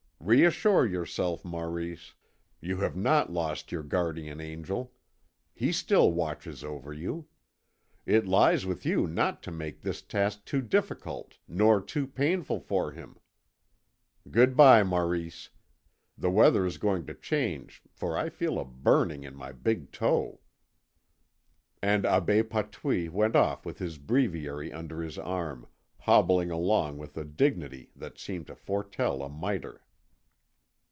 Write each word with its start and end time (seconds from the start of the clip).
Reassure 0.23 0.85
yourself, 0.85 1.43
Maurice, 1.43 2.13
you 2.61 2.77
have 2.77 2.95
not 2.95 3.31
lost 3.33 3.71
your 3.71 3.81
guardian 3.81 4.39
angel. 4.39 4.93
He 5.51 5.71
still 5.71 6.11
watches 6.11 6.63
over 6.63 6.93
you. 6.93 7.25
It 8.05 8.27
lies 8.27 8.63
with 8.63 8.85
you 8.85 9.07
not 9.07 9.41
to 9.41 9.51
make 9.51 9.81
this 9.81 10.03
task 10.03 10.45
too 10.45 10.61
difficult 10.61 11.39
nor 11.47 11.81
too 11.81 12.05
painful 12.05 12.59
for 12.59 12.91
him. 12.91 13.17
Good 14.29 14.55
bye, 14.55 14.83
Maurice. 14.83 15.49
The 16.19 16.29
weather 16.29 16.67
is 16.67 16.77
going 16.77 17.07
to 17.07 17.15
change, 17.15 17.81
for 17.89 18.15
I 18.15 18.29
feel 18.29 18.59
a 18.59 18.63
burning 18.65 19.23
in 19.23 19.35
my 19.35 19.51
big 19.51 19.91
toe." 19.91 20.39
And 21.81 22.03
Abbé 22.03 22.43
Patouille 22.47 23.09
went 23.09 23.35
off 23.35 23.65
with 23.65 23.79
his 23.79 23.97
breviary 23.97 24.71
under 24.71 25.01
his 25.01 25.17
arm, 25.17 25.65
hobbling 26.01 26.51
along 26.51 26.99
with 26.99 27.17
a 27.17 27.25
dignity 27.25 27.89
that 27.95 28.19
seemed 28.19 28.45
to 28.47 28.55
foretell 28.55 29.23
a 29.23 29.27
mitre. 29.29 29.81